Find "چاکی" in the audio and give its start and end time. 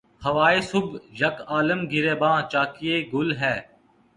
2.51-2.93